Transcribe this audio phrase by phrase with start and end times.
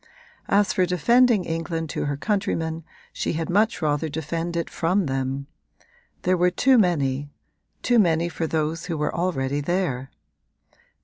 [0.47, 5.45] As for defending England to her countrymen she had much rather defend it from them:
[6.23, 7.29] there were too many
[7.83, 10.09] too many for those who were already there.